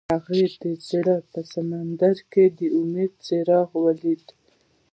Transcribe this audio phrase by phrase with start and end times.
[0.13, 4.25] هغه د زړه په سمندر کې د امید څراغ ولید.